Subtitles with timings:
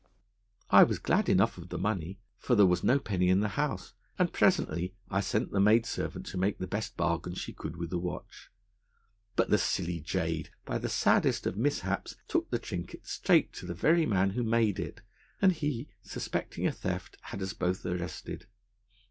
[0.71, 3.93] I was glad enough of the money, for there was no penny in the house,
[4.17, 7.91] and presently I sent the maid servant to make the best bargain she could with
[7.91, 8.49] the watch.
[9.35, 13.75] But the silly jade, by the saddest of mishaps, took the trinket straight to the
[13.75, 15.01] very man who made it,
[15.39, 18.47] and he, suspecting a theft, had us both arrested.